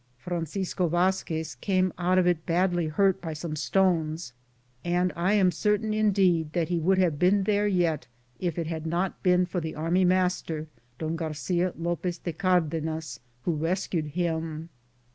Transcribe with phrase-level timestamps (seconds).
[0.17, 4.33] Fran cisco Vazquez came out of it badly hurt by some stones,
[4.83, 8.07] and I am certain, indeed, that he would have been there yet
[8.39, 10.65] if it had not been for the army master,
[10.97, 11.05] D.
[11.15, 14.69] Garcia Lopez do Cardenas, who rescued him.